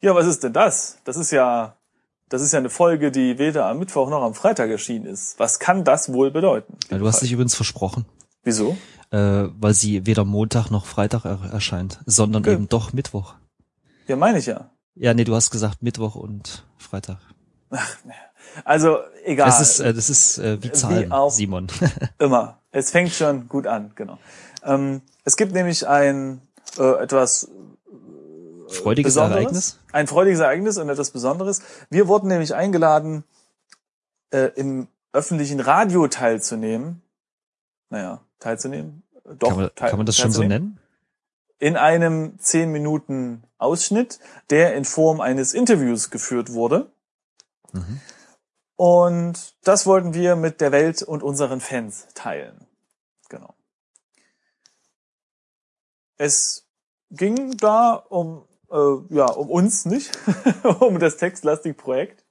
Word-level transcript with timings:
Ja, 0.00 0.14
was 0.14 0.26
ist 0.26 0.42
denn 0.44 0.52
das? 0.52 0.98
Das 1.04 1.16
ist 1.16 1.30
ja, 1.30 1.76
das 2.28 2.42
ist 2.42 2.52
ja 2.52 2.58
eine 2.58 2.70
Folge, 2.70 3.10
die 3.10 3.38
weder 3.38 3.66
am 3.66 3.78
Mittwoch 3.78 4.08
noch 4.10 4.22
am 4.22 4.34
Freitag 4.34 4.70
erschienen 4.70 5.06
ist. 5.06 5.38
Was 5.38 5.58
kann 5.58 5.84
das 5.84 6.12
wohl 6.12 6.30
bedeuten? 6.30 6.76
Ja, 6.90 6.98
du 6.98 7.06
hast 7.06 7.22
dich 7.22 7.32
übrigens 7.32 7.54
versprochen. 7.54 8.04
Wieso? 8.42 8.76
Äh, 9.10 9.48
weil 9.58 9.72
sie 9.74 10.06
weder 10.06 10.24
Montag 10.24 10.70
noch 10.70 10.86
Freitag 10.86 11.24
er 11.24 11.38
erscheint, 11.52 12.00
sondern 12.06 12.42
Okay. 12.42 12.52
eben 12.54 12.68
doch 12.68 12.92
Mittwoch. 12.92 13.34
Ja, 14.06 14.16
meine 14.16 14.38
ich 14.38 14.46
ja. 14.46 14.70
Ja, 14.96 15.14
nee, 15.14 15.24
du 15.24 15.34
hast 15.34 15.50
gesagt 15.50 15.82
Mittwoch 15.82 16.14
und 16.14 16.64
Freitag. 16.76 17.18
Also, 18.64 18.98
egal. 19.24 19.46
Das 19.46 19.60
ist, 19.60 19.80
äh, 19.80 19.92
das 19.94 20.10
ist 20.10 20.38
äh, 20.38 20.62
wie 20.62 20.70
Zahlen, 20.72 21.10
auch- 21.12 21.30
Simon. 21.30 21.66
Immer. 22.18 22.58
Es 22.70 22.90
fängt 22.90 23.12
schon 23.12 23.48
gut 23.48 23.66
an, 23.66 23.92
genau. 23.94 24.18
Ähm, 24.64 25.00
es 25.24 25.36
gibt 25.36 25.52
nämlich 25.52 25.86
ein 25.88 26.40
äh, 26.78 27.02
etwas 27.02 27.48
Freudiges 28.68 29.14
Besonderes, 29.14 29.42
Ereignis. 29.42 29.78
ein 29.92 30.06
freudiges 30.06 30.40
Ereignis 30.40 30.78
und 30.78 30.88
etwas 30.88 31.10
Besonderes. 31.10 31.62
Wir 31.90 32.08
wurden 32.08 32.28
nämlich 32.28 32.54
eingeladen, 32.54 33.24
äh, 34.30 34.50
im 34.56 34.88
öffentlichen 35.12 35.60
Radio 35.60 36.08
teilzunehmen. 36.08 37.02
Naja, 37.90 38.20
teilzunehmen. 38.40 39.02
Doch, 39.38 39.48
kann 39.48 39.56
man, 39.56 39.74
kann 39.74 39.96
man 39.96 40.06
das 40.06 40.16
schon 40.16 40.32
so 40.32 40.42
nennen? 40.42 40.78
In 41.58 41.76
einem 41.76 42.38
10 42.38 42.72
Minuten 42.72 43.44
Ausschnitt, 43.58 44.18
der 44.50 44.74
in 44.74 44.84
Form 44.84 45.20
eines 45.20 45.54
Interviews 45.54 46.10
geführt 46.10 46.52
wurde. 46.52 46.90
Mhm. 47.72 48.00
Und 48.76 49.54
das 49.62 49.86
wollten 49.86 50.14
wir 50.14 50.36
mit 50.36 50.60
der 50.60 50.72
Welt 50.72 51.02
und 51.02 51.22
unseren 51.22 51.60
Fans 51.60 52.08
teilen. 52.14 52.66
Genau. 53.28 53.54
Es 56.16 56.66
ging 57.10 57.56
da 57.56 57.94
um, 57.94 58.46
äh, 58.74 59.14
ja, 59.14 59.26
um 59.26 59.48
uns 59.50 59.86
nicht, 59.86 60.18
um 60.80 60.98
das 60.98 61.16
textlastige 61.16 61.74
Projekt. 61.74 62.24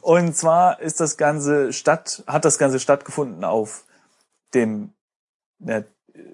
Und 0.00 0.34
zwar 0.36 0.80
ist 0.80 0.98
das 1.00 1.16
Ganze 1.16 1.72
statt, 1.72 2.24
hat 2.26 2.44
das 2.44 2.58
Ganze 2.58 2.80
stattgefunden 2.80 3.44
auf 3.44 3.84
dem, 4.54 4.92
ja, 5.60 5.84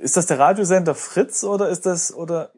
ist 0.01 0.17
das 0.17 0.27
der 0.27 0.39
Radiosender 0.39 0.95
Fritz 0.95 1.45
oder 1.45 1.69
ist 1.69 1.85
das, 1.87 2.15
oder 2.15 2.53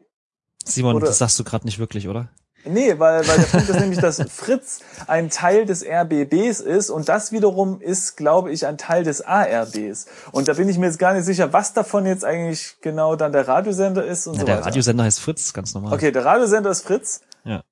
Simon, 0.65 0.95
Oder- 0.95 1.07
das 1.07 1.17
sagst 1.17 1.37
du 1.39 1.43
gerade 1.43 1.65
nicht 1.65 1.79
wirklich, 1.79 2.07
oder? 2.07 2.29
Nee, 2.65 2.97
weil, 2.97 3.27
weil 3.27 3.37
der 3.37 3.45
Punkt 3.45 3.69
ist 3.69 3.79
nämlich, 3.79 3.99
dass 3.99 4.21
Fritz 4.29 4.79
ein 5.07 5.29
Teil 5.29 5.65
des 5.65 5.83
RBBs 5.85 6.61
ist 6.61 6.89
und 6.89 7.09
das 7.09 7.31
wiederum 7.31 7.81
ist, 7.81 8.15
glaube 8.15 8.51
ich, 8.51 8.65
ein 8.65 8.77
Teil 8.77 9.03
des 9.03 9.21
ARBs. 9.21 10.05
Und 10.31 10.47
da 10.47 10.53
bin 10.53 10.69
ich 10.69 10.77
mir 10.77 10.85
jetzt 10.85 10.99
gar 10.99 11.13
nicht 11.13 11.25
sicher, 11.25 11.51
was 11.51 11.73
davon 11.73 12.05
jetzt 12.05 12.23
eigentlich 12.23 12.77
genau 12.81 13.15
dann 13.15 13.31
der 13.31 13.47
Radiosender 13.47 14.05
ist 14.05 14.27
und 14.27 14.35
Ja, 14.35 14.39
so 14.39 14.45
der 14.45 14.55
weiter. 14.57 14.67
Radiosender 14.67 15.03
heißt 15.03 15.19
Fritz, 15.19 15.53
ganz 15.53 15.73
normal. 15.73 15.93
Okay, 15.93 16.11
der 16.11 16.23
Radiosender 16.23 16.69
ist 16.69 16.85
Fritz. 16.85 17.21
Ja. 17.43 17.63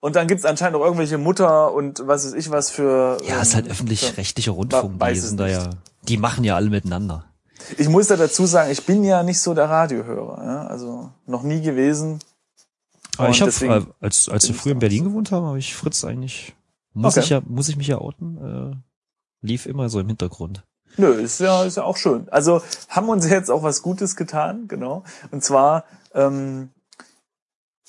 Und 0.00 0.16
dann 0.16 0.26
gibt's 0.26 0.44
anscheinend 0.44 0.76
auch 0.76 0.84
irgendwelche 0.84 1.18
Mutter 1.18 1.72
und 1.72 2.06
was 2.06 2.26
weiß 2.26 2.34
ich 2.34 2.50
was 2.50 2.70
für. 2.70 3.18
Ja, 3.26 3.40
ist 3.40 3.50
ähm, 3.50 3.56
halt 3.56 3.70
öffentlich-rechtlicher 3.70 4.52
Rundfunk, 4.52 4.98
die 4.98 5.14
sind 5.16 5.38
da 5.38 5.46
ja, 5.46 5.70
die 6.08 6.16
machen 6.16 6.42
ja 6.42 6.56
alle 6.56 6.70
miteinander. 6.70 7.26
Ich 7.78 7.88
muss 7.88 8.08
da 8.08 8.16
dazu 8.16 8.46
sagen, 8.46 8.70
ich 8.70 8.84
bin 8.84 9.04
ja 9.04 9.22
nicht 9.22 9.40
so 9.40 9.54
der 9.54 9.70
Radiohörer. 9.70 10.44
Ja? 10.44 10.66
Also 10.66 11.10
noch 11.26 11.42
nie 11.42 11.60
gewesen. 11.60 12.18
Aber 13.18 13.28
ich 13.28 13.42
habe, 13.42 13.94
als, 14.00 14.28
als 14.28 14.48
wir 14.48 14.54
früher 14.54 14.72
in 14.72 14.78
Berlin 14.78 15.04
gewohnt 15.04 15.32
haben, 15.32 15.46
habe 15.46 15.58
ich 15.58 15.74
Fritz 15.74 16.04
eigentlich, 16.04 16.54
muss 16.94 17.16
Okay. 17.16 17.24
ich 17.24 17.30
ja, 17.30 17.42
muss 17.46 17.68
ich 17.68 17.76
mich 17.76 17.86
ja 17.86 17.98
outen, 17.98 18.38
äh, 18.72 19.46
lief 19.46 19.66
immer 19.66 19.88
so 19.88 20.00
im 20.00 20.08
Hintergrund. 20.08 20.64
Nö, 20.96 21.12
ist 21.12 21.40
ja, 21.40 21.64
ist 21.64 21.76
ja 21.76 21.84
auch 21.84 21.96
schön. 21.96 22.28
Also 22.30 22.62
haben 22.88 23.08
uns 23.08 23.28
jetzt 23.28 23.50
auch 23.50 23.62
was 23.62 23.82
Gutes 23.82 24.16
getan, 24.16 24.68
genau. 24.68 25.04
Und 25.30 25.42
zwar, 25.42 25.84
ähm, 26.14 26.70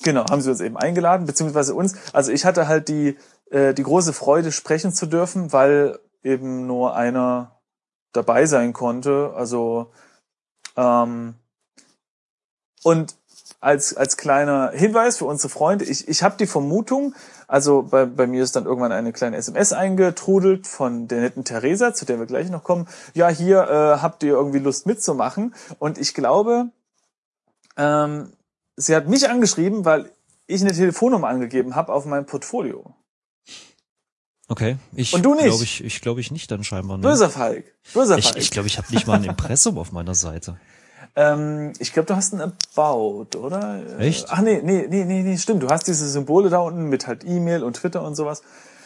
genau, 0.03 0.25
haben 0.30 0.41
sie 0.41 0.49
uns 0.49 0.61
eben 0.61 0.77
eingeladen, 0.77 1.25
beziehungsweise 1.25 1.75
uns. 1.75 1.95
Also 2.13 2.31
ich 2.31 2.45
hatte 2.45 2.67
halt 2.67 2.87
die, 2.87 3.17
äh, 3.52 3.73
die 3.73 3.83
große 3.83 4.13
Freude, 4.13 4.52
sprechen 4.52 4.93
zu 4.93 5.05
dürfen, 5.05 5.52
weil 5.52 5.99
eben 6.23 6.65
nur 6.67 6.95
einer 6.95 7.59
dabei 8.14 8.45
sein 8.45 8.73
konnte. 8.73 9.33
Also 9.36 9.92
ähm, 10.77 11.36
und 12.83 13.15
als, 13.63 13.95
als 13.95 14.17
kleiner 14.17 14.71
Hinweis 14.71 15.17
für 15.17 15.25
unsere 15.25 15.49
Freunde, 15.49 15.85
ich, 15.85 16.07
ich 16.07 16.21
habe 16.21 16.35
die 16.37 16.47
Vermutung, 16.47 17.15
also 17.47 17.83
bei, 17.83 18.05
bei 18.05 18.27
mir 18.27 18.43
ist 18.43 18.55
dann 18.55 18.65
irgendwann 18.65 18.91
eine 18.91 19.13
kleine 19.13 19.37
SMS 19.37 19.71
eingetrudelt 19.71 20.67
von 20.67 21.07
der 21.07 21.21
netten 21.21 21.45
Theresa, 21.45 21.93
zu 21.93 22.05
der 22.05 22.19
wir 22.19 22.25
gleich 22.25 22.49
noch 22.49 22.63
kommen. 22.63 22.87
Ja, 23.13 23.29
hier 23.29 23.61
äh, 23.63 24.01
habt 24.01 24.23
ihr 24.23 24.33
irgendwie 24.33 24.59
Lust 24.59 24.85
mitzumachen. 24.85 25.55
Und 25.79 25.97
ich 25.97 26.13
glaube, 26.13 26.69
ähm, 27.77 28.33
sie 28.75 28.95
hat 28.95 29.07
mich 29.07 29.29
angeschrieben, 29.29 29.85
weil 29.85 30.11
ich 30.45 30.61
eine 30.61 30.73
Telefonnummer 30.73 31.30
angegeben 31.30 31.75
habe 31.75 31.93
auf 31.93 32.05
meinem 32.05 32.25
Portfolio. 32.25 32.93
Okay. 34.49 34.77
Ich 34.93 35.13
Und 35.13 35.23
du 35.23 35.35
nicht? 35.35 35.45
Glaube 35.45 35.63
ich, 35.63 35.83
ich 35.83 36.01
glaube 36.01 36.19
ich 36.19 36.31
nicht 36.31 36.51
dann 36.51 36.65
scheinbar. 36.65 36.97
Ne? 36.97 37.03
Böser 37.03 37.30
Falk. 37.30 37.65
Böser 37.93 38.17
Ich 38.17 38.25
Falk. 38.25 38.37
ich, 38.37 38.51
glaube, 38.51 38.67
ich 38.67 38.77
habe 38.77 38.93
nicht 38.93 39.07
mal 39.07 39.15
ein 39.15 39.23
Impressum 39.23 39.77
auf 39.77 39.93
meiner 39.93 40.15
Seite. 40.15 40.59
Ähm, 41.15 41.73
ich 41.79 41.93
glaube, 41.93 42.07
du 42.07 42.15
hast 42.15 42.33
ein 42.33 42.41
About, 42.41 43.37
oder? 43.37 43.81
Echt? 43.99 44.27
Ach 44.29 44.41
nee, 44.41 44.61
nee, 44.63 44.87
nee, 44.89 45.05
nee, 45.05 45.21
nee, 45.21 45.37
stimmt. 45.37 45.61
Du 45.63 45.69
hast 45.69 45.87
diese 45.87 46.09
Symbole 46.09 46.49
da 46.49 46.59
unten 46.59 46.85
mit 46.85 47.07
halt 47.07 47.23
E-Mail 47.23 47.63
und 47.63 47.77
Twitter 47.77 48.03
und 48.03 48.15
sowas. 48.15 48.41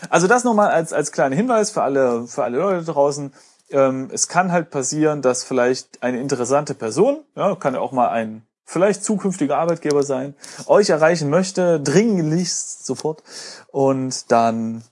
Also 0.09 0.27
das 0.27 0.43
nochmal 0.43 0.69
als, 0.69 0.93
als 0.93 1.11
kleiner 1.11 1.35
Hinweis 1.35 1.71
für 1.71 1.83
alle, 1.83 2.27
für 2.27 2.43
alle 2.43 2.57
Leute 2.57 2.85
draußen. 2.85 3.33
Ähm, 3.69 4.09
es 4.11 4.27
kann 4.27 4.51
halt 4.51 4.69
passieren, 4.69 5.21
dass 5.21 5.43
vielleicht 5.43 6.03
eine 6.03 6.19
interessante 6.19 6.73
Person, 6.73 7.23
ja, 7.35 7.55
kann 7.55 7.73
ja 7.73 7.79
auch 7.79 7.91
mal 7.91 8.09
ein 8.09 8.43
vielleicht 8.65 9.03
zukünftiger 9.03 9.57
Arbeitgeber 9.57 10.03
sein, 10.03 10.35
euch 10.65 10.89
erreichen 10.89 11.29
möchte, 11.29 11.79
dringlichst 11.79 12.85
sofort. 12.85 13.23
Und 13.71 14.31
dann 14.31 14.83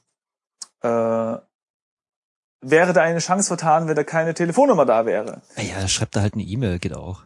äh, 0.81 1.35
wäre 2.65 2.93
da 2.93 3.01
eine 3.01 3.19
Chance 3.19 3.47
vertan, 3.47 3.87
wenn 3.87 3.95
da 3.95 4.03
keine 4.03 4.33
Telefonnummer 4.33 4.85
da 4.85 5.05
wäre. 5.05 5.41
Ah 5.55 5.61
Ja, 5.61 5.87
schreibt 5.87 6.15
da 6.15 6.21
halt 6.21 6.33
eine 6.33 6.43
E-Mail, 6.43 6.79
geht 6.79 6.95
auch. 6.95 7.21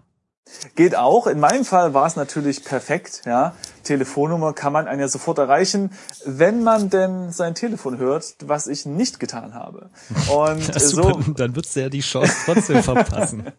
Geht 0.76 0.96
auch. 0.96 1.28
In 1.28 1.40
meinem 1.40 1.64
Fall 1.64 1.94
war 1.94 2.08
es 2.08 2.16
natürlich 2.16 2.66
perfekt. 2.66 3.22
Ja, 3.26 3.54
Telefonnummer 3.84 4.54
kann 4.54 4.74
man 4.74 4.88
einen 4.88 5.00
ja 5.00 5.08
sofort 5.08 5.38
erreichen, 5.38 5.92
wenn 6.26 6.64
man 6.64 6.90
denn 6.90 7.32
sein 7.32 7.54
Telefon 7.54 8.00
hört, 8.00 8.36
was 8.44 8.68
ich 8.68 8.86
nicht 8.86 9.20
getan 9.20 9.54
habe. 9.54 9.92
Und 10.34 10.68
Ja, 10.74 10.80
so, 10.80 11.04
super, 11.04 11.34
dann 11.36 11.54
du 11.54 11.62
ja 11.80 11.90
die 11.90 12.00
Chance 12.02 12.34
trotzdem 12.46 12.82
verpassen. 12.84 13.52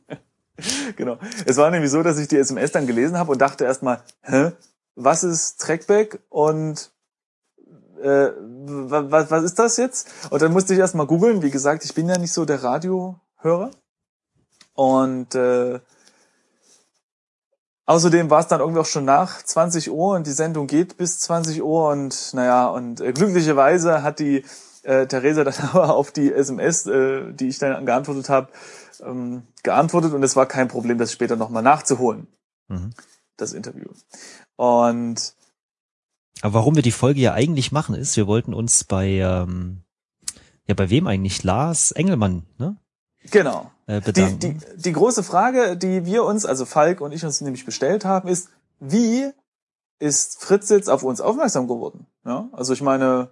genau. 0.97 1.17
Es 1.47 1.57
war 1.57 1.71
nämlich 1.71 1.91
so, 1.93 2.03
dass 2.03 2.19
ich 2.19 2.29
die 2.29 2.37
SMS 2.39 2.73
dann 2.73 2.87
gelesen 2.89 3.17
habe 3.17 3.31
und 3.33 3.41
dachte 3.41 3.65
erstmal, 3.65 4.03
hä, 4.23 4.51
was 4.97 5.23
ist 5.23 5.61
Trackback 5.61 6.19
und 6.29 6.91
äh, 8.03 8.33
was, 8.39 9.31
was 9.31 9.45
ist 9.45 9.59
das 9.59 9.77
jetzt? 9.77 10.09
Und 10.31 10.43
dann 10.43 10.53
musste 10.53 10.75
ich 10.75 10.81
erstmal 10.81 11.07
googeln. 11.07 11.43
Wie 11.43 11.51
gesagt, 11.51 11.85
ich 11.85 11.95
bin 11.95 12.09
ja 12.09 12.19
nicht 12.19 12.33
so 12.33 12.45
der 12.45 12.63
Radiohörer. 12.63 13.71
Und 14.75 15.35
äh, 15.35 15.81
Außerdem 17.91 18.31
war 18.31 18.39
es 18.39 18.47
dann 18.47 18.61
irgendwie 18.61 18.79
auch 18.79 18.87
schon 18.87 19.05
nach 19.05 19.43
20 19.43 19.91
Uhr 19.91 20.15
und 20.15 20.25
die 20.25 20.31
Sendung 20.31 20.69
geht 20.69 20.97
bis 20.97 21.19
20 21.19 21.61
Uhr 21.61 21.89
und 21.89 22.35
naja, 22.35 22.69
und 22.69 23.01
äh, 23.01 23.13
glücklicherweise 23.13 24.05
hat 24.05 24.21
die 24.21 24.45
äh, 24.85 25.09
Theresa 25.09 25.43
dann 25.43 25.55
aber 25.73 25.97
auf 25.97 26.13
die 26.13 26.33
SMS, 26.33 26.87
äh, 26.87 27.33
die 27.33 27.49
ich 27.49 27.59
dann 27.59 27.85
geantwortet 27.85 28.29
habe, 28.29 28.49
ähm, 29.01 29.43
geantwortet 29.65 30.15
und 30.15 30.23
es 30.23 30.37
war 30.37 30.47
kein 30.47 30.69
Problem, 30.69 30.99
das 30.99 31.11
später 31.11 31.35
nochmal 31.35 31.65
nachzuholen, 31.65 32.29
Mhm. 32.69 32.93
das 33.37 33.55
Interview. 33.55 33.89
Und 34.55 35.35
Aber 36.43 36.55
warum 36.55 36.75
wir 36.75 36.83
die 36.83 36.93
Folge 36.93 37.21
ja 37.21 37.35
eigentlich 37.35 37.73
machen, 37.73 37.95
ist, 37.95 38.17
wir 38.17 38.27
wollten 38.27 38.55
uns 38.55 38.85
bei, 38.85 39.07
ähm, 39.09 39.83
ja, 40.67 40.75
bei 40.75 40.91
wem 40.91 41.07
eigentlich? 41.07 41.43
Lars 41.45 41.93
Engelmann, 41.93 42.45
ne? 42.59 42.77
genau, 43.31 43.71
Äh, 43.87 44.01
die, 44.01 44.39
die, 44.39 44.57
die 44.77 44.93
große 44.93 45.23
Frage, 45.23 45.77
die 45.77 46.07
wir 46.07 46.25
uns, 46.25 46.47
also 46.47 46.65
Falk 46.65 47.01
und 47.01 47.13
ich 47.13 47.25
uns 47.25 47.41
nämlich 47.41 47.65
bestellt 47.65 48.05
haben, 48.05 48.29
ist, 48.29 48.49
wie 48.79 49.31
ist 49.99 50.41
Fritz 50.43 50.71
jetzt 50.71 50.89
auf 50.89 51.03
uns 51.03 51.21
aufmerksam 51.21 51.69
geworden? 51.69 52.07
Ja, 52.25 52.49
also 52.53 52.73
ich 52.73 52.81
meine, 52.81 53.31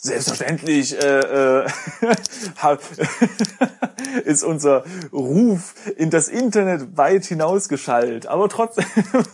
selbstverständlich 0.00 0.94
äh, 1.02 1.64
äh, 1.64 1.68
ist 4.24 4.44
unser 4.44 4.84
Ruf 5.12 5.74
in 5.96 6.10
das 6.10 6.28
Internet 6.28 6.96
weit 6.96 7.24
hinausgeschallt, 7.24 8.26
aber 8.26 8.48
trotzdem 8.48 8.86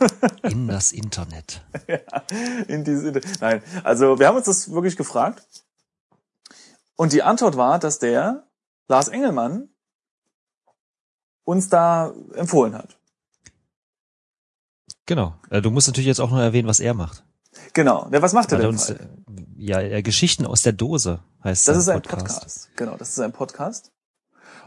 In 0.42 0.66
das 0.66 0.92
Internet. 0.92 1.62
in 2.66 2.84
dieses 2.84 3.04
Internet. 3.04 3.40
Nein, 3.40 3.62
also 3.82 4.18
wir 4.18 4.26
haben 4.26 4.36
uns 4.36 4.46
das 4.46 4.72
wirklich 4.72 4.96
gefragt 4.96 5.46
und 6.96 7.12
die 7.12 7.22
Antwort 7.22 7.56
war, 7.56 7.78
dass 7.78 7.98
der 7.98 8.46
Lars 8.88 9.08
Engelmann 9.08 9.68
uns 11.44 11.68
da 11.68 12.14
empfohlen 12.34 12.74
hat. 12.74 12.98
Genau. 15.06 15.34
Äh, 15.50 15.60
du 15.60 15.70
musst 15.70 15.88
natürlich 15.88 16.06
jetzt 16.06 16.20
auch 16.20 16.30
noch 16.30 16.38
erwähnen, 16.38 16.68
was 16.68 16.80
er 16.80 16.94
macht. 16.94 17.24
Genau. 17.72 18.08
Ja, 18.12 18.22
was 18.22 18.32
macht 18.32 18.52
er 18.52 18.58
denn? 18.58 18.68
uns, 18.68 18.90
äh, 18.90 18.96
ja, 19.56 19.80
äh, 19.80 20.02
Geschichten 20.02 20.46
aus 20.46 20.62
der 20.62 20.72
Dose 20.72 21.20
heißt 21.42 21.68
Das 21.68 21.84
sein 21.84 21.98
ist 21.98 22.08
ein 22.08 22.18
Podcast. 22.18 22.70
Genau, 22.76 22.96
das 22.96 23.10
ist 23.10 23.20
ein 23.20 23.32
Podcast. 23.32 23.90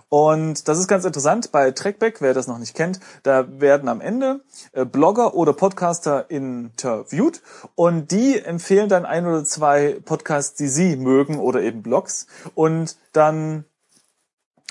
Und 0.10 0.69
das 0.69 0.80
ist 0.80 0.88
ganz 0.88 1.04
interessant 1.04 1.51
bei 1.51 1.72
Trackback, 1.72 2.22
wer 2.22 2.34
das 2.34 2.48
noch 2.48 2.60
nicht 2.60 2.75
kennt, 2.75 3.01
da 3.24 3.45
werden 3.60 3.89
am 3.89 4.00
Ende 4.00 4.42
äh, 4.72 4.86
Blogger 4.86 5.34
oder 5.34 5.51
Podcaster 5.51 6.31
interviewt 6.31 7.42
und 7.75 8.12
die 8.12 8.39
empfehlen 8.39 8.88
dann 8.88 9.06
ein 9.06 9.25
oder 9.25 9.44
zwei 9.44 10.00
Podcasts, 10.06 10.56
die 10.56 10.69
sie 10.69 10.95
mögen 10.95 11.39
oder 11.39 11.62
eben 11.62 11.84
Blogs 11.84 12.28
und 12.56 12.95
dann 13.12 13.66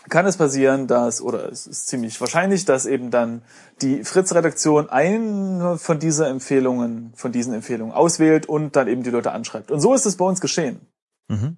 kann 0.09 0.27
es 0.27 0.37
passieren, 0.37 0.87
dass, 0.87 1.21
oder 1.21 1.51
es 1.51 1.67
ist 1.67 1.89
ziemlich 1.89 2.21
wahrscheinlich, 2.21 2.65
dass 2.65 2.87
eben 2.87 3.11
dann 3.11 3.43
die 3.83 4.05
Fritz-Redaktion 4.05 4.89
eine 4.89 5.79
von 5.79 5.99
dieser 5.99 6.29
Empfehlungen, 6.29 7.13
von 7.17 7.33
diesen 7.33 7.55
Empfehlungen 7.55 7.95
auswählt 7.95 8.49
und 8.49 8.77
dann 8.77 8.89
eben 8.89 9.03
die 9.03 9.11
Leute 9.11 9.33
anschreibt. 9.33 9.71
Und 9.71 9.81
so 9.81 9.95
ist 9.95 10.07
es 10.07 10.17
bei 10.17 10.25
uns 10.25 10.41
geschehen. 10.41 10.81
Mhm. 11.29 11.57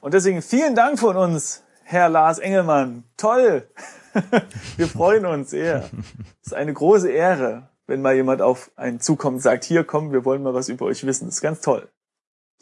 Und 0.00 0.14
deswegen 0.14 0.42
vielen 0.42 0.74
Dank 0.74 0.98
von 0.98 1.16
uns, 1.16 1.62
Herr 1.84 2.08
Lars 2.08 2.38
Engelmann. 2.38 3.04
Toll! 3.16 3.68
Wir 4.76 4.88
freuen 4.88 5.26
uns 5.26 5.50
sehr. 5.50 5.88
Es 6.42 6.48
ist 6.48 6.54
eine 6.54 6.72
große 6.72 7.10
Ehre, 7.10 7.68
wenn 7.86 8.02
mal 8.02 8.14
jemand 8.14 8.42
auf 8.42 8.70
einen 8.76 9.00
zukommt 9.00 9.36
und 9.36 9.40
sagt, 9.40 9.64
hier 9.64 9.84
komm, 9.84 10.12
wir 10.12 10.24
wollen 10.24 10.42
mal 10.42 10.54
was 10.54 10.68
über 10.68 10.84
euch 10.84 11.04
wissen. 11.06 11.26
Das 11.26 11.36
ist 11.36 11.40
ganz 11.40 11.60
toll. 11.60 11.88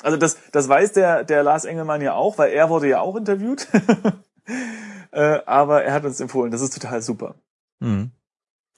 Also 0.03 0.17
das, 0.17 0.39
das 0.53 0.69
weiß 0.69 0.93
der, 0.93 1.25
der 1.25 1.43
Lars 1.43 1.65
Engelmann 1.65 2.03
ja 2.03 2.15
auch, 2.15 2.39
weil 2.39 2.53
er 2.53 2.71
wurde 2.71 2.89
ja 2.89 3.01
auch 3.01 3.17
interviewt. 3.17 3.69
äh, 5.13 5.41
aber 5.47 5.85
er 5.85 5.93
hat 5.93 6.05
uns 6.05 6.21
empfohlen. 6.21 6.51
Das 6.51 6.61
ist 6.61 6.75
total 6.75 7.03
super. 7.03 7.35
Mhm. 7.81 8.13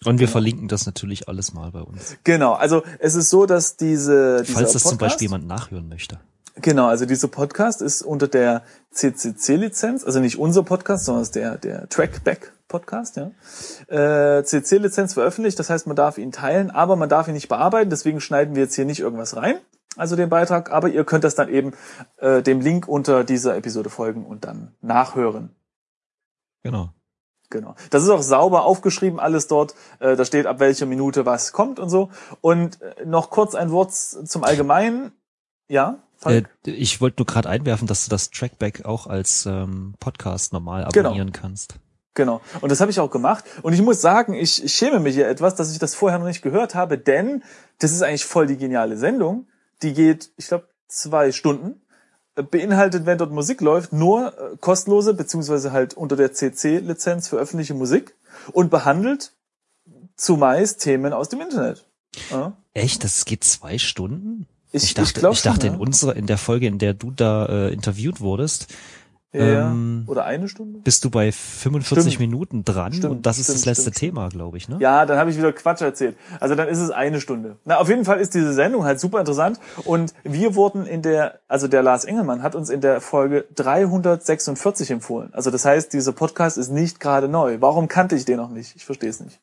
Und 0.04 0.18
wir 0.18 0.26
genau. 0.26 0.32
verlinken 0.32 0.68
das 0.68 0.86
natürlich 0.86 1.28
alles 1.28 1.54
mal 1.54 1.70
bei 1.70 1.80
uns. 1.80 2.16
Genau, 2.24 2.54
also 2.54 2.82
es 2.98 3.14
ist 3.14 3.30
so, 3.30 3.46
dass 3.46 3.76
diese 3.76 4.44
Falls 4.44 4.72
das 4.72 4.82
Podcast, 4.82 4.88
zum 4.88 4.98
Beispiel 4.98 5.24
jemand 5.26 5.46
nachhören 5.46 5.88
möchte. 5.88 6.18
Genau, 6.56 6.86
also 6.86 7.06
dieser 7.06 7.28
Podcast 7.28 7.80
ist 7.80 8.02
unter 8.02 8.28
der 8.28 8.62
CCC-Lizenz, 8.90 10.04
also 10.04 10.20
nicht 10.20 10.38
unser 10.38 10.62
Podcast, 10.62 11.06
sondern 11.06 11.22
ist 11.22 11.34
der, 11.34 11.56
der 11.56 11.88
Trackback-Podcast, 11.88 13.16
ja. 13.16 13.30
Äh, 13.88 14.44
CC-Lizenz 14.44 15.14
veröffentlicht, 15.14 15.58
das 15.58 15.70
heißt, 15.70 15.86
man 15.86 15.96
darf 15.96 16.18
ihn 16.18 16.30
teilen, 16.30 16.70
aber 16.70 16.96
man 16.96 17.08
darf 17.08 17.28
ihn 17.28 17.34
nicht 17.34 17.48
bearbeiten, 17.48 17.88
deswegen 17.88 18.20
schneiden 18.20 18.54
wir 18.54 18.64
jetzt 18.64 18.74
hier 18.74 18.84
nicht 18.84 19.00
irgendwas 19.00 19.34
rein, 19.34 19.56
also 19.96 20.14
den 20.14 20.28
Beitrag, 20.28 20.70
aber 20.70 20.88
ihr 20.88 21.04
könnt 21.04 21.24
das 21.24 21.34
dann 21.34 21.48
eben 21.48 21.72
äh, 22.18 22.42
dem 22.42 22.60
Link 22.60 22.86
unter 22.86 23.24
dieser 23.24 23.56
Episode 23.56 23.88
folgen 23.88 24.26
und 24.26 24.44
dann 24.44 24.74
nachhören. 24.82 25.50
Genau. 26.62 26.90
Genau. 27.50 27.74
Das 27.90 28.02
ist 28.02 28.08
auch 28.08 28.22
sauber 28.22 28.64
aufgeschrieben, 28.64 29.20
alles 29.20 29.46
dort. 29.46 29.74
Äh, 30.00 30.16
da 30.16 30.24
steht, 30.24 30.46
ab 30.46 30.58
welcher 30.58 30.86
Minute 30.86 31.26
was 31.26 31.52
kommt 31.52 31.78
und 31.78 31.90
so. 31.90 32.10
Und 32.40 32.80
äh, 32.80 33.04
noch 33.04 33.28
kurz 33.28 33.54
ein 33.54 33.70
Wort 33.70 33.92
zum 33.92 34.42
Allgemeinen. 34.42 35.12
Ja? 35.68 35.98
Äh, 36.24 36.42
ich 36.64 37.00
wollte 37.02 37.20
nur 37.20 37.26
gerade 37.26 37.50
einwerfen, 37.50 37.86
dass 37.86 38.04
du 38.04 38.10
das 38.10 38.30
Trackback 38.30 38.86
auch 38.86 39.06
als 39.06 39.44
ähm, 39.44 39.94
Podcast 40.00 40.54
normal 40.54 40.88
genau. 40.92 41.10
abonnieren 41.10 41.32
genau. 41.32 41.42
kannst. 41.42 41.74
Genau. 42.14 42.40
Und 42.60 42.72
das 42.72 42.80
habe 42.80 42.90
ich 42.90 43.00
auch 43.00 43.10
gemacht. 43.10 43.44
Und 43.62 43.72
ich 43.72 43.82
muss 43.82 44.00
sagen, 44.00 44.34
ich, 44.34 44.64
ich 44.64 44.72
schäme 44.72 45.00
mich 45.00 45.14
hier 45.14 45.28
etwas, 45.28 45.54
dass 45.54 45.72
ich 45.72 45.78
das 45.78 45.94
vorher 45.94 46.18
noch 46.18 46.26
nicht 46.26 46.42
gehört 46.42 46.74
habe, 46.74 46.98
denn 46.98 47.42
das 47.78 47.92
ist 47.92 48.02
eigentlich 48.02 48.24
voll 48.24 48.46
die 48.46 48.56
geniale 48.56 48.96
Sendung. 48.96 49.46
Die 49.82 49.92
geht, 49.92 50.30
ich 50.36 50.46
glaube, 50.46 50.68
zwei 50.88 51.32
Stunden 51.32 51.82
beinhaltet, 52.34 53.06
wenn 53.06 53.18
dort 53.18 53.32
Musik 53.32 53.60
läuft, 53.60 53.92
nur 53.92 54.38
äh, 54.38 54.56
kostenlose 54.58 55.14
beziehungsweise 55.14 55.72
halt 55.72 55.94
unter 55.94 56.16
der 56.16 56.32
CC-Lizenz 56.32 57.28
für 57.28 57.36
öffentliche 57.36 57.74
Musik 57.74 58.14
und 58.52 58.70
behandelt 58.70 59.32
zumeist 60.16 60.80
Themen 60.82 61.12
aus 61.12 61.28
dem 61.28 61.40
Internet. 61.40 61.84
Ja. 62.30 62.56
Echt? 62.74 63.04
Das 63.04 63.24
geht 63.24 63.44
zwei 63.44 63.78
Stunden? 63.78 64.46
Ich, 64.70 64.84
ich 64.84 64.94
dachte, 64.94 65.20
ich, 65.20 65.26
ich 65.30 65.42
dachte 65.42 65.66
schon, 65.66 65.74
in 65.74 65.80
unserer, 65.80 66.16
in 66.16 66.26
der 66.26 66.38
Folge, 66.38 66.66
in 66.66 66.78
der 66.78 66.94
du 66.94 67.10
da 67.10 67.46
äh, 67.46 67.72
interviewt 67.72 68.20
wurdest, 68.20 68.68
ja, 69.32 69.70
ähm, 69.70 70.04
oder 70.08 70.24
eine 70.24 70.46
Stunde? 70.46 70.80
Bist 70.80 71.04
du 71.04 71.10
bei 71.10 71.32
45 71.32 72.14
stimmt. 72.14 72.20
Minuten 72.20 72.64
dran 72.64 72.92
stimmt, 72.92 73.12
und 73.12 73.26
das 73.26 73.38
ist 73.38 73.46
stimmt, 73.46 73.60
das 73.60 73.64
letzte 73.64 73.90
Thema, 73.90 74.28
glaube 74.28 74.58
ich, 74.58 74.68
ne? 74.68 74.76
Ja, 74.78 75.06
dann 75.06 75.18
habe 75.18 75.30
ich 75.30 75.38
wieder 75.38 75.52
Quatsch 75.52 75.80
erzählt. 75.80 76.16
Also 76.38 76.54
dann 76.54 76.68
ist 76.68 76.78
es 76.78 76.90
eine 76.90 77.20
Stunde. 77.20 77.56
Na, 77.64 77.78
auf 77.78 77.88
jeden 77.88 78.04
Fall 78.04 78.20
ist 78.20 78.34
diese 78.34 78.52
Sendung 78.52 78.84
halt 78.84 79.00
super 79.00 79.20
interessant 79.20 79.58
und 79.84 80.12
wir 80.22 80.54
wurden 80.54 80.84
in 80.84 81.00
der, 81.00 81.40
also 81.48 81.66
der 81.66 81.82
Lars 81.82 82.04
Engelmann 82.04 82.42
hat 82.42 82.54
uns 82.54 82.68
in 82.68 82.82
der 82.82 83.00
Folge 83.00 83.46
346 83.54 84.90
empfohlen. 84.90 85.30
Also 85.32 85.50
das 85.50 85.64
heißt, 85.64 85.92
dieser 85.94 86.12
Podcast 86.12 86.58
ist 86.58 86.70
nicht 86.70 87.00
gerade 87.00 87.28
neu. 87.28 87.56
Warum 87.60 87.88
kannte 87.88 88.16
ich 88.16 88.26
den 88.26 88.36
noch 88.36 88.50
nicht? 88.50 88.76
Ich 88.76 88.84
verstehe 88.84 89.08
es 89.08 89.20
nicht. 89.20 89.40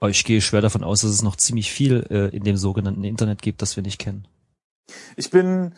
Aber 0.00 0.10
ich 0.10 0.24
gehe 0.24 0.40
schwer 0.40 0.62
davon 0.62 0.82
aus, 0.82 1.02
dass 1.02 1.10
es 1.10 1.22
noch 1.22 1.36
ziemlich 1.36 1.70
viel 1.70 2.06
äh, 2.10 2.34
in 2.34 2.42
dem 2.42 2.56
sogenannten 2.56 3.04
Internet 3.04 3.42
gibt, 3.42 3.62
das 3.62 3.76
wir 3.76 3.82
nicht 3.82 3.98
kennen. 3.98 4.26
Ich 5.14 5.30
bin 5.30 5.74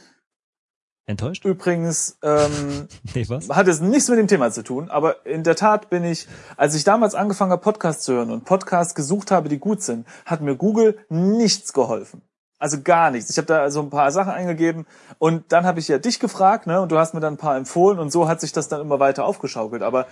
Enttäuscht? 1.07 1.45
Übrigens 1.45 2.19
ähm, 2.23 2.87
nee, 3.15 3.29
was? 3.29 3.49
hat 3.49 3.67
es 3.69 3.81
nichts 3.81 4.09
mit 4.09 4.19
dem 4.19 4.29
Thema 4.29 4.51
zu 4.51 4.63
tun, 4.63 4.89
aber 4.89 5.27
in 5.27 5.43
der 5.43 5.57
Tat 5.57 5.91
bin 5.91 6.05
ich, 6.05 6.29
als 6.57 6.75
ich 6.75 6.85
damals 6.85 7.15
angefangen 7.15 7.51
habe, 7.51 7.63
Podcasts 7.63 8.05
zu 8.05 8.13
hören 8.13 8.31
und 8.31 8.45
Podcasts 8.45 8.95
gesucht 8.95 9.31
habe, 9.31 9.49
die 9.49 9.59
gut 9.59 9.83
sind, 9.83 10.07
hat 10.25 10.41
mir 10.41 10.55
Google 10.55 10.99
nichts 11.09 11.73
geholfen. 11.73 12.23
Also 12.59 12.81
gar 12.81 13.11
nichts. 13.11 13.29
Ich 13.29 13.37
habe 13.39 13.47
da 13.47 13.69
so 13.73 13.81
ein 13.81 13.91
paar 13.91 14.13
Sachen 14.13 14.33
eingegeben 14.33 14.87
und 15.19 15.51
dann 15.51 15.67
habe 15.67 15.81
ich 15.81 15.89
ja 15.89 15.99
dich 15.99 16.21
gefragt, 16.21 16.69
ne? 16.69 16.81
Und 16.81 16.93
du 16.93 16.99
hast 16.99 17.13
mir 17.13 17.19
dann 17.19 17.35
ein 17.35 17.39
paar 17.39 17.57
empfohlen 17.57 17.99
und 17.99 18.13
so 18.13 18.29
hat 18.29 18.41
sich 18.41 18.53
das 18.53 18.69
dann 18.69 18.81
immer 18.81 19.01
weiter 19.01 19.25
aufgeschaukelt. 19.25 19.83
Aber 19.83 20.07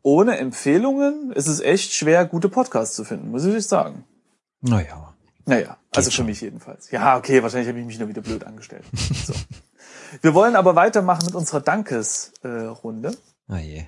ohne 0.00 0.38
Empfehlungen 0.38 1.30
ist 1.32 1.48
es 1.48 1.60
echt 1.60 1.92
schwer, 1.92 2.24
gute 2.24 2.48
Podcasts 2.48 2.96
zu 2.96 3.04
finden, 3.04 3.30
muss 3.30 3.44
ich 3.44 3.68
sagen. 3.68 4.04
Naja. 4.62 5.12
Naja, 5.44 5.76
also 5.94 6.10
für 6.10 6.24
mich 6.24 6.40
jedenfalls. 6.40 6.90
Ja, 6.90 7.18
okay, 7.18 7.42
wahrscheinlich 7.42 7.68
habe 7.68 7.78
ich 7.78 7.84
mich 7.84 7.98
nur 7.98 8.08
wieder 8.08 8.22
blöd 8.22 8.44
angestellt. 8.44 8.84
So. 9.26 9.34
Wir 10.22 10.34
wollen 10.34 10.56
aber 10.56 10.76
weitermachen 10.76 11.26
mit 11.26 11.34
unserer 11.34 11.60
Dankesrunde. 11.60 13.08
Äh, 13.08 13.52
oh 13.52 13.56
je. 13.56 13.84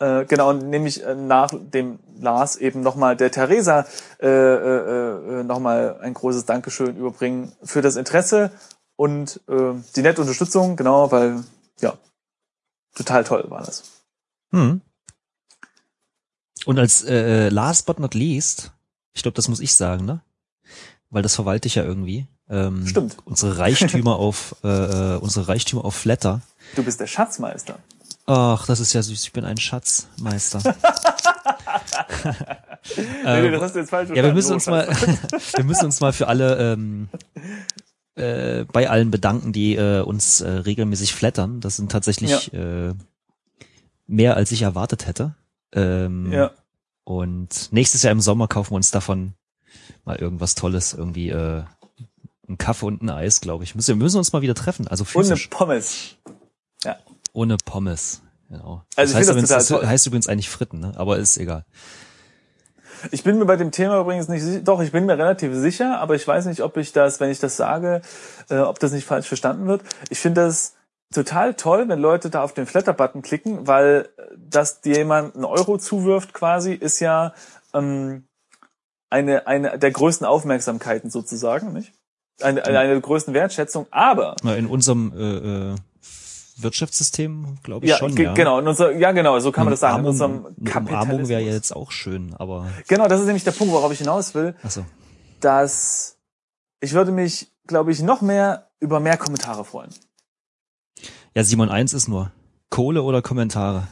Äh, 0.00 0.24
genau, 0.24 0.54
nämlich 0.54 1.04
äh, 1.04 1.14
nach 1.14 1.50
dem 1.52 1.98
Lars 2.18 2.56
eben 2.56 2.80
nochmal 2.80 3.16
der 3.16 3.30
Theresa 3.30 3.86
äh, 4.18 4.26
äh, 4.28 5.40
äh, 5.40 5.44
nochmal 5.44 5.98
ein 6.00 6.14
großes 6.14 6.46
Dankeschön 6.46 6.96
überbringen 6.96 7.52
für 7.62 7.82
das 7.82 7.96
Interesse 7.96 8.50
und 8.96 9.40
äh, 9.46 9.74
die 9.96 10.02
nette 10.02 10.22
Unterstützung, 10.22 10.76
genau, 10.76 11.12
weil, 11.12 11.44
ja, 11.80 11.94
total 12.94 13.24
toll 13.24 13.44
war 13.48 13.62
das. 13.62 13.84
Hm. 14.52 14.80
Und 16.64 16.78
als 16.78 17.04
äh, 17.04 17.50
last 17.50 17.86
but 17.86 17.98
not 17.98 18.14
least, 18.14 18.72
ich 19.12 19.22
glaube, 19.22 19.36
das 19.36 19.48
muss 19.48 19.60
ich 19.60 19.74
sagen, 19.74 20.06
ne? 20.06 20.22
Weil 21.10 21.22
das 21.22 21.34
verwalte 21.34 21.66
ich 21.66 21.74
ja 21.74 21.82
irgendwie 21.82 22.26
ähm, 22.48 22.86
Stimmt. 22.86 23.16
unsere 23.24 23.58
Reichtümer 23.58 24.16
auf 24.16 24.56
äh, 24.64 24.68
äh, 24.68 25.18
unsere 25.18 25.48
Reichtümer 25.48 25.84
auf 25.84 25.94
Flatter. 25.94 26.40
Du 26.76 26.84
bist 26.84 27.00
der 27.00 27.06
Schatzmeister. 27.06 27.78
Ach, 28.26 28.66
das 28.66 28.78
ist 28.80 28.92
ja 28.92 29.02
süß. 29.02 29.24
Ich 29.24 29.32
bin 29.32 29.44
ein 29.44 29.56
Schatzmeister. 29.56 30.62
nee, 33.24 33.50
das 33.50 33.62
hast 33.62 33.74
du 33.74 33.80
jetzt 33.80 33.90
falsch 33.90 34.10
ja, 34.10 34.22
wir 34.22 34.32
müssen 34.32 34.52
uns 34.52 34.66
mal, 34.66 34.86
wir 35.56 35.64
müssen 35.64 35.86
uns 35.86 36.00
mal 36.00 36.12
für 36.12 36.28
alle 36.28 36.72
ähm, 36.72 37.08
äh, 38.14 38.64
bei 38.64 38.88
allen 38.88 39.10
bedanken, 39.10 39.52
die 39.52 39.74
äh, 39.74 40.02
uns 40.02 40.40
äh, 40.40 40.48
regelmäßig 40.48 41.12
flattern. 41.14 41.60
Das 41.60 41.76
sind 41.76 41.90
tatsächlich 41.90 42.52
ja. 42.52 42.88
äh, 42.90 42.94
mehr, 44.06 44.36
als 44.36 44.52
ich 44.52 44.62
erwartet 44.62 45.06
hätte. 45.06 45.34
Ähm, 45.72 46.30
ja. 46.32 46.52
Und 47.04 47.72
nächstes 47.72 48.02
Jahr 48.02 48.12
im 48.12 48.20
Sommer 48.20 48.46
kaufen 48.46 48.72
wir 48.72 48.76
uns 48.76 48.90
davon 48.90 49.34
mal 50.04 50.16
irgendwas 50.16 50.54
Tolles, 50.54 50.94
irgendwie 50.94 51.30
äh, 51.30 51.62
ein 52.48 52.58
Kaffee 52.58 52.86
und 52.86 53.02
ein 53.02 53.10
Eis, 53.10 53.40
glaube 53.40 53.64
ich. 53.64 53.74
Wir 53.74 53.96
müssen 53.96 54.18
uns 54.18 54.32
mal 54.32 54.42
wieder 54.42 54.54
treffen. 54.54 54.88
Also 54.88 55.04
physisch. 55.04 55.48
Ohne 55.48 55.56
Pommes. 55.56 56.16
Ja. 56.84 56.96
Ohne 57.32 57.56
Pommes. 57.64 58.22
Genau. 58.48 58.82
Also 58.96 59.12
das, 59.12 59.20
heißt, 59.20 59.30
übrigens, 59.30 59.48
das 59.50 59.70
heißt 59.70 60.06
übrigens 60.08 60.28
eigentlich 60.28 60.50
Fritten, 60.50 60.80
ne? 60.80 60.92
aber 60.96 61.18
ist 61.18 61.36
egal. 61.36 61.64
Ich 63.12 63.22
bin 63.22 63.38
mir 63.38 63.46
bei 63.46 63.56
dem 63.56 63.70
Thema 63.70 64.00
übrigens 64.00 64.28
nicht 64.28 64.42
sicher. 64.42 64.60
Doch, 64.60 64.82
ich 64.82 64.92
bin 64.92 65.06
mir 65.06 65.16
relativ 65.16 65.54
sicher, 65.54 66.00
aber 66.00 66.16
ich 66.16 66.26
weiß 66.26 66.46
nicht, 66.46 66.60
ob 66.62 66.76
ich 66.76 66.92
das, 66.92 67.20
wenn 67.20 67.30
ich 67.30 67.38
das 67.38 67.56
sage, 67.56 68.02
äh, 68.50 68.58
ob 68.58 68.78
das 68.78 68.92
nicht 68.92 69.06
falsch 69.06 69.26
verstanden 69.26 69.66
wird. 69.66 69.82
Ich 70.10 70.18
finde 70.18 70.42
das 70.42 70.74
total 71.12 71.54
toll, 71.54 71.88
wenn 71.88 71.98
Leute 71.98 72.28
da 72.28 72.42
auf 72.42 72.52
den 72.52 72.66
Flatter-Button 72.66 73.22
klicken, 73.22 73.66
weil 73.66 74.08
äh, 74.16 74.22
dass 74.36 74.80
dir 74.80 74.96
jemand 74.98 75.34
einen 75.34 75.44
Euro 75.44 75.78
zuwirft 75.78 76.34
quasi, 76.34 76.74
ist 76.74 77.00
ja 77.00 77.32
ähm, 77.72 78.24
eine, 79.10 79.46
eine 79.46 79.78
der 79.78 79.90
größten 79.90 80.26
Aufmerksamkeiten 80.26 81.10
sozusagen, 81.10 81.72
nicht? 81.72 81.92
eine, 82.42 82.64
eine, 82.64 82.78
eine 82.78 83.00
größten 83.00 83.34
Wertschätzung, 83.34 83.86
aber 83.90 84.36
in 84.56 84.66
unserem 84.66 85.12
äh, 85.16 85.72
äh, 85.72 85.74
Wirtschaftssystem 86.56 87.58
glaube 87.62 87.86
ich 87.86 87.90
ja, 87.90 87.98
schon. 87.98 88.16
Ja, 88.16 88.34
genau. 88.34 88.58
In 88.58 88.68
unser, 88.68 88.92
ja, 88.92 89.12
genau. 89.12 89.38
So 89.40 89.52
kann 89.52 89.64
man 89.64 89.72
das 89.72 89.80
sagen. 89.80 90.00
in 90.00 90.06
unserem 90.06 90.46
Kapitalismus. 90.64 91.28
wäre 91.28 91.42
ja 91.42 91.52
jetzt 91.52 91.74
auch 91.74 91.90
schön, 91.90 92.34
aber 92.38 92.68
genau, 92.88 93.08
das 93.08 93.20
ist 93.20 93.26
nämlich 93.26 93.44
der 93.44 93.52
Punkt, 93.52 93.72
worauf 93.72 93.92
ich 93.92 93.98
hinaus 93.98 94.34
will. 94.34 94.54
Ach 94.62 94.70
so. 94.70 94.84
Dass 95.40 96.18
ich 96.80 96.92
würde 96.92 97.12
mich, 97.12 97.48
glaube 97.66 97.92
ich, 97.92 98.02
noch 98.02 98.20
mehr 98.20 98.68
über 98.80 99.00
mehr 99.00 99.16
Kommentare 99.16 99.64
freuen. 99.64 99.90
Ja, 101.34 101.44
Simon, 101.44 101.68
eins 101.68 101.92
ist 101.92 102.08
nur 102.08 102.32
Kohle 102.70 103.02
oder 103.02 103.22
Kommentare. 103.22 103.88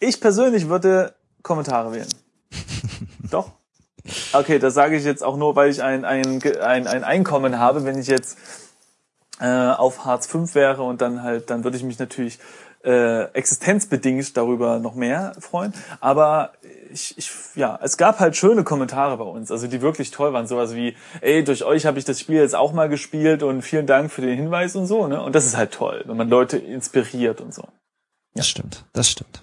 Ich 0.00 0.20
persönlich 0.20 0.68
würde 0.68 1.14
Kommentare 1.42 1.92
wählen. 1.92 2.08
Doch. 3.34 3.50
Okay, 4.32 4.60
das 4.60 4.74
sage 4.74 4.96
ich 4.96 5.04
jetzt 5.04 5.24
auch 5.24 5.36
nur, 5.36 5.56
weil 5.56 5.70
ich 5.70 5.82
ein, 5.82 6.04
ein, 6.04 6.40
ein, 6.60 6.86
ein 6.86 7.04
Einkommen 7.04 7.58
habe. 7.58 7.84
Wenn 7.84 7.98
ich 7.98 8.06
jetzt 8.06 8.38
äh, 9.40 9.70
auf 9.70 10.04
Hartz 10.04 10.28
V 10.28 10.54
wäre 10.54 10.82
und 10.82 11.00
dann 11.00 11.22
halt, 11.22 11.50
dann 11.50 11.64
würde 11.64 11.76
ich 11.76 11.82
mich 11.82 11.98
natürlich 11.98 12.38
äh, 12.84 13.24
existenzbedingt 13.32 14.36
darüber 14.36 14.78
noch 14.78 14.94
mehr 14.94 15.32
freuen. 15.40 15.72
Aber 16.00 16.52
ich, 16.92 17.18
ich, 17.18 17.30
ja, 17.56 17.76
es 17.82 17.96
gab 17.96 18.20
halt 18.20 18.36
schöne 18.36 18.62
Kommentare 18.62 19.16
bei 19.16 19.24
uns, 19.24 19.50
also 19.50 19.66
die 19.66 19.82
wirklich 19.82 20.12
toll 20.12 20.32
waren. 20.32 20.46
Sowas 20.46 20.76
wie, 20.76 20.94
ey, 21.20 21.42
durch 21.42 21.64
euch 21.64 21.86
habe 21.86 21.98
ich 21.98 22.04
das 22.04 22.20
Spiel 22.20 22.36
jetzt 22.36 22.54
auch 22.54 22.72
mal 22.72 22.88
gespielt 22.88 23.42
und 23.42 23.62
vielen 23.62 23.86
Dank 23.86 24.12
für 24.12 24.20
den 24.20 24.36
Hinweis 24.36 24.76
und 24.76 24.86
so. 24.86 25.08
Ne? 25.08 25.20
Und 25.20 25.34
das 25.34 25.44
ist 25.44 25.56
halt 25.56 25.72
toll, 25.72 26.04
wenn 26.06 26.16
man 26.16 26.28
Leute 26.28 26.58
inspiriert 26.58 27.40
und 27.40 27.52
so. 27.52 27.62
Ja. 27.62 27.72
Das 28.34 28.48
stimmt, 28.48 28.84
das 28.92 29.08
stimmt. 29.08 29.42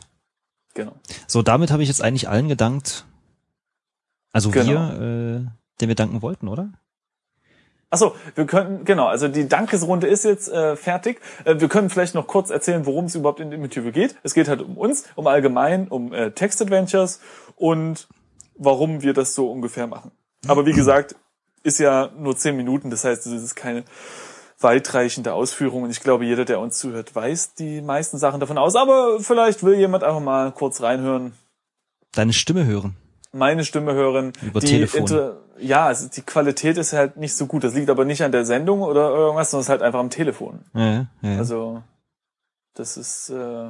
Genau. 0.76 0.94
So, 1.28 1.42
damit 1.42 1.72
habe 1.72 1.84
ich 1.84 1.90
jetzt 1.90 2.02
eigentlich 2.02 2.30
allen 2.30 2.48
gedankt. 2.48 3.06
Also 4.32 4.50
Genau. 4.52 4.68
wir, 4.68 5.46
äh, 5.46 5.80
den 5.82 5.88
wir 5.88 5.96
danken 5.96 6.22
wollten, 6.22 6.48
oder? 6.48 6.70
Achso, 7.90 8.16
wir 8.36 8.46
könnten, 8.46 8.86
genau, 8.86 9.08
also 9.08 9.28
die 9.28 9.50
Dankesrunde 9.50 10.08
ist 10.08 10.24
jetzt 10.24 10.48
äh, 10.48 10.78
fertig. 10.78 11.20
Äh, 11.44 11.60
wir 11.60 11.68
können 11.68 11.90
vielleicht 11.90 12.16
noch 12.16 12.26
kurz 12.26 12.50
erzählen, 12.50 12.86
worum 12.86 13.06
es 13.06 13.16
überhaupt 13.16 13.42
in 13.42 13.52
Intuitive 13.52 13.92
geht. 13.92 14.16
Es 14.24 14.34
geht 14.34 14.48
halt 14.48 14.62
um 14.62 14.78
uns, 14.78 15.04
um 15.16 15.28
allgemein, 15.28 15.90
um 15.90 16.14
äh, 16.14 16.32
Text-Adventures 16.32 17.20
und 17.58 18.08
warum 18.56 19.02
wir 19.02 19.14
das 19.14 19.36
so 19.36 19.52
ungefähr 19.52 19.88
machen. 19.88 20.12
Aber 20.48 20.66
wie 20.66 20.72
gesagt, 20.72 21.16
ist 21.64 21.80
ja 21.80 22.10
nur 22.18 22.38
zehn 22.38 22.56
Minuten, 22.56 22.90
das 22.90 23.04
heißt, 23.04 23.26
es 23.28 23.44
ist 23.44 23.56
keine 23.56 23.84
weitreichende 24.60 25.34
Ausführung 25.34 25.84
und 25.84 25.90
ich 25.90 26.00
glaube, 26.00 26.24
jeder, 26.24 26.46
der 26.46 26.60
uns 26.60 26.78
zuhört, 26.78 27.14
weiß 27.14 27.56
die 27.56 27.82
meisten 27.82 28.18
Sachen 28.18 28.40
davon 28.40 28.58
aus. 28.58 28.76
Aber 28.76 29.20
vielleicht 29.20 29.64
will 29.64 29.76
jemand 29.76 30.04
einfach 30.04 30.22
mal 30.22 30.52
kurz 30.52 30.82
reinhören, 30.82 31.34
Deine 32.14 32.34
Stimme 32.34 32.66
hören. 32.66 32.96
Meine 33.32 33.64
Stimme 33.66 33.94
hören. 33.94 34.34
Über 34.42 34.60
die 34.60 34.68
Telefon. 34.68 35.02
Inter 35.02 35.38
ja, 35.60 35.86
also 35.86 36.08
die 36.10 36.22
Qualität 36.22 36.78
ist 36.78 36.94
halt 36.94 37.18
nicht 37.18 37.36
so 37.36 37.46
gut. 37.46 37.64
Das 37.64 37.74
liegt 37.76 37.90
aber 37.90 38.04
nicht 38.04 38.24
an 38.24 38.32
der 38.32 38.46
Sendung 38.46 38.82
oder 38.82 39.10
irgendwas, 39.12 39.52
sondern 39.52 39.62
es 39.62 39.66
ist 39.68 39.70
halt 39.70 39.82
einfach 39.84 40.00
am 40.00 40.10
Telefon. 40.10 40.66
Ja, 40.74 41.06
ja. 41.22 41.38
Also, 41.38 41.84
das 42.74 42.98
ist, 42.98 43.30
äh, 43.30 43.70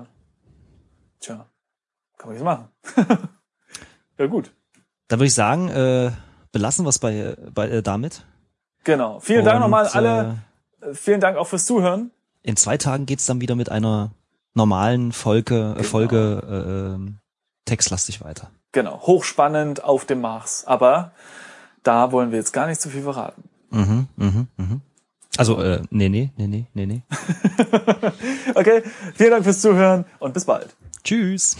tja, 1.19 1.45
kann 2.17 2.29
man 2.29 2.35
jetzt 2.35 2.43
machen. 2.45 2.69
ja 4.17 4.27
gut. 4.27 4.53
Dann 5.09 5.19
würde 5.19 5.27
ich 5.27 5.33
sagen, 5.33 5.67
äh, 5.69 6.11
belassen 6.53 6.85
wir 6.85 6.89
es 6.89 6.99
bei, 6.99 7.35
bei 7.53 7.67
äh, 7.69 7.81
damit. 7.83 8.25
Genau. 8.85 9.19
Vielen 9.19 9.43
Dank 9.43 9.57
Und, 9.57 9.61
nochmal 9.63 9.87
alle. 9.87 10.37
Äh, 10.81 10.87
Äh, 10.91 10.93
Vielen 10.95 11.19
Dank 11.19 11.37
auch 11.37 11.45
fürs 11.47 11.65
Zuhören. 11.65 12.11
in 12.41 12.55
zwei 12.55 12.77
Tagen 12.77 13.05
geht's 13.05 13.25
dann 13.27 13.39
wieder 13.41 13.55
mit 13.55 13.69
einer 13.69 14.11
normalen 14.55 15.11
Folge, 15.11 15.75
äh, 15.77 15.83
Folge 15.83 16.41
äh, 16.47 16.93
ähm, 16.95 17.19
textlastig 17.65 18.23
weiter. 18.23 18.51
Genau. 18.71 19.01
Hochspannend 19.01 19.83
auf 19.83 20.05
dem 20.05 20.21
Mars. 20.21 20.65
Aber 20.65 21.11
da 21.83 22.11
wollen 22.11 22.31
wir 22.31 22.39
jetzt 22.39 22.53
gar 22.53 22.67
nicht 22.67 22.81
zu 22.81 22.89
viel 22.89 23.03
verraten. 23.03 23.43
Mhm, 23.69 24.07
mhm, 24.15 24.47
mhm. 24.57 24.81
Also, 25.37 25.61
äh, 25.61 25.81
nee, 25.89 26.09
nee, 26.09 26.29
nee, 26.35 26.47
nee, 26.47 26.65
nee, 26.73 26.85
nee. 26.85 27.03
Okay. 28.55 28.83
Vielen 29.15 29.31
Dank 29.31 29.43
fürs 29.43 29.61
Zuhören 29.61 30.05
und 30.19 30.33
bis 30.33 30.45
bald. 30.45 30.75
Tschüss. 31.03 31.55